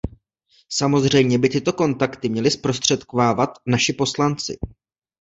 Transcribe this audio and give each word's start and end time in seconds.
Samozřejmě 0.69 1.39
by 1.39 1.49
tyto 1.49 1.73
kontakty 1.73 2.29
měli 2.29 2.51
zprostředkovávat 2.51 3.49
naši 3.67 3.93
poslanci. 3.93 4.57